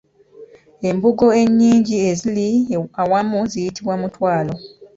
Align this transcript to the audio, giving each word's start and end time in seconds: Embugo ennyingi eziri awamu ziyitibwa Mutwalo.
Embugo 0.89 1.27
ennyingi 1.41 1.95
eziri 2.09 2.49
awamu 3.01 3.39
ziyitibwa 3.51 3.95
Mutwalo. 4.01 4.55